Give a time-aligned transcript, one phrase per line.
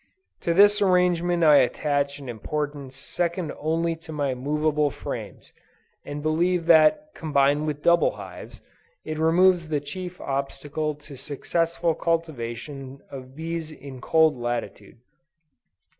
[0.39, 5.53] To this arrangement I attach an importance second only to my movable frames,
[6.03, 8.61] and believe that combined with doubled hives,
[9.05, 15.03] it removes the chief obstacle to the successful cultivation of bees in cold latitudes.